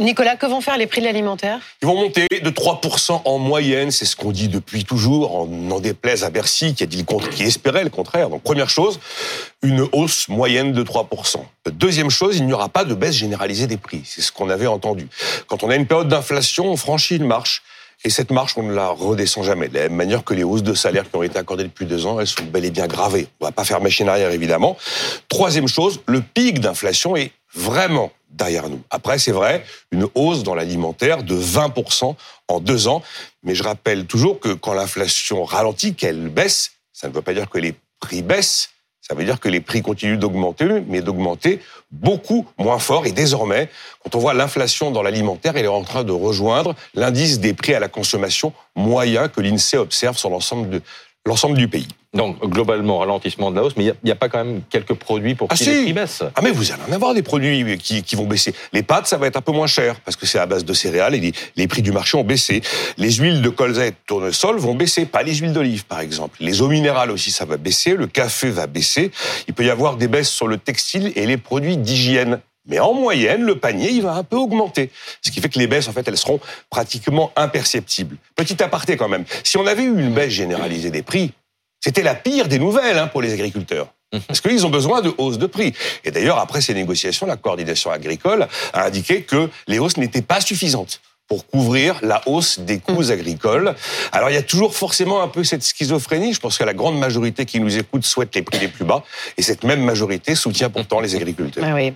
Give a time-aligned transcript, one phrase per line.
[0.00, 1.58] Nicolas, que vont faire les prix de l'alimentaire?
[1.82, 6.22] Ils vont monter de 3% en moyenne, c'est ce qu'on dit depuis toujours, en déplaise
[6.22, 8.30] à Bercy qui a dit le contre, qui espérait le contraire.
[8.30, 9.00] Donc première chose,
[9.62, 11.38] une hausse moyenne de 3%.
[11.72, 14.02] Deuxième chose, il n'y aura pas de baisse généralisée des prix.
[14.04, 15.08] C'est ce qu'on avait entendu.
[15.48, 17.62] Quand on a une période d'inflation, on franchit une marche.
[18.04, 19.66] Et cette marche, on ne la redescend jamais.
[19.66, 22.06] De la même manière que les hausses de salaire qui ont été accordées depuis deux
[22.06, 23.26] ans, elles sont bel et bien gravées.
[23.40, 24.76] On va pas faire machine arrière, évidemment.
[25.28, 28.80] Troisième chose, le pic d'inflation est vraiment derrière nous.
[28.90, 32.14] Après, c'est vrai, une hausse dans l'alimentaire de 20%
[32.48, 33.02] en deux ans.
[33.42, 37.48] Mais je rappelle toujours que quand l'inflation ralentit, qu'elle baisse, ça ne veut pas dire
[37.48, 38.70] que les prix baissent.
[39.00, 41.60] Ça veut dire que les prix continuent d'augmenter, mais d'augmenter
[41.90, 43.06] beaucoup moins fort.
[43.06, 43.70] Et désormais,
[44.04, 47.72] quand on voit l'inflation dans l'alimentaire, elle est en train de rejoindre l'indice des prix
[47.72, 50.82] à la consommation moyen que l'INSEE observe sur l'ensemble de
[51.26, 51.88] l'ensemble du pays.
[52.14, 55.34] Donc, globalement, ralentissement de la hausse, mais il n'y a, pas quand même quelques produits
[55.34, 55.70] pour Ah, qui si.
[55.70, 58.54] les prix baissent Ah mais vous allez en avoir des produits qui, qui vont baisser.
[58.72, 60.72] Les pâtes, ça va être un peu moins cher parce que c'est à base de
[60.72, 62.62] céréales et les, les prix du marché ont baissé.
[62.96, 66.38] Les huiles de colza et de tournesol vont baisser, pas les huiles d'olive par exemple.
[66.40, 67.94] Les eaux minérales aussi, ça va baisser.
[67.94, 69.10] Le café va baisser.
[69.46, 72.40] Il peut y avoir des baisses sur le textile et les produits d'hygiène.
[72.68, 74.90] Mais en moyenne, le panier, il va un peu augmenter.
[75.22, 76.38] Ce qui fait que les baisses, en fait, elles seront
[76.70, 78.16] pratiquement imperceptibles.
[78.36, 79.24] Petit aparté quand même.
[79.42, 81.32] Si on avait eu une baisse généralisée des prix,
[81.80, 83.88] c'était la pire des nouvelles hein, pour les agriculteurs.
[84.26, 85.74] Parce qu'ils ont besoin de hausses de prix.
[86.04, 90.40] Et d'ailleurs, après ces négociations, la coordination agricole a indiqué que les hausses n'étaient pas
[90.40, 93.74] suffisantes pour couvrir la hausse des coûts agricoles.
[94.12, 96.32] Alors il y a toujours forcément un peu cette schizophrénie.
[96.32, 99.04] Je pense que la grande majorité qui nous écoute souhaite les prix les plus bas.
[99.36, 101.64] Et cette même majorité soutient pourtant les agriculteurs.
[101.66, 101.92] Ah oui.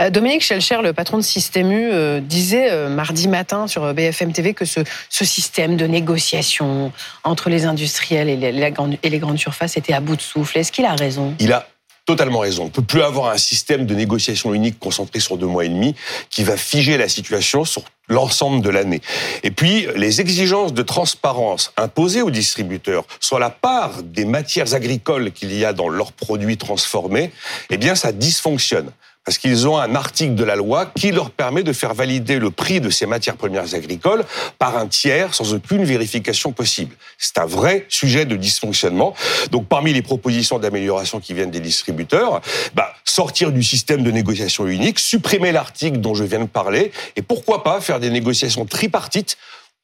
[0.00, 4.32] Euh, Dominique Schelcher, le patron de Système U, euh, disait euh, mardi matin sur BFM
[4.32, 6.92] TV que ce, système de négociation
[7.24, 10.58] entre les industriels et les, et les grandes surfaces était à bout de souffle.
[10.58, 11.34] Est-ce qu'il a raison?
[11.38, 11.66] Il a
[12.06, 12.64] totalement raison.
[12.64, 15.68] On ne peut plus avoir un système de négociation unique concentré sur deux mois et
[15.68, 15.94] demi
[16.28, 19.00] qui va figer la situation sur l'ensemble de l'année.
[19.42, 25.32] Et puis, les exigences de transparence imposées aux distributeurs sur la part des matières agricoles
[25.32, 27.32] qu'il y a dans leurs produits transformés,
[27.70, 28.90] eh bien, ça dysfonctionne.
[29.24, 32.50] Parce qu'ils ont un article de la loi qui leur permet de faire valider le
[32.50, 34.24] prix de ces matières premières agricoles
[34.58, 36.96] par un tiers sans aucune vérification possible.
[37.18, 39.14] C'est un vrai sujet de dysfonctionnement.
[39.50, 42.40] Donc, parmi les propositions d'amélioration qui viennent des distributeurs,
[42.74, 47.22] bah, sortir du système de négociation unique, supprimer l'article dont je viens de parler, et
[47.22, 49.36] pourquoi pas des négociations tripartites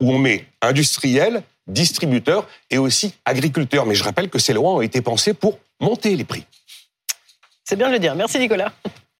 [0.00, 3.86] où on met industriels, distributeurs et aussi agriculteurs.
[3.86, 6.44] Mais je rappelle que ces lois ont été pensées pour monter les prix.
[7.64, 8.14] C'est bien de le dire.
[8.14, 8.72] Merci Nicolas.